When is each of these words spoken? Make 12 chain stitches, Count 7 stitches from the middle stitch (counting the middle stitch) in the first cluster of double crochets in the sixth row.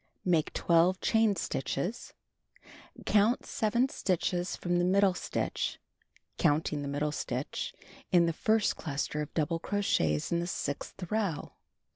Make 0.25 0.51
12 0.53 0.99
chain 0.99 1.35
stitches, 1.35 2.13
Count 3.05 3.45
7 3.45 3.87
stitches 3.89 4.55
from 4.55 4.79
the 4.79 4.83
middle 4.83 5.13
stitch 5.13 5.77
(counting 6.39 6.81
the 6.81 6.87
middle 6.87 7.11
stitch) 7.11 7.75
in 8.11 8.25
the 8.25 8.33
first 8.33 8.75
cluster 8.75 9.21
of 9.21 9.31
double 9.35 9.59
crochets 9.59 10.31
in 10.31 10.39
the 10.39 10.47
sixth 10.47 11.11
row. 11.11 11.53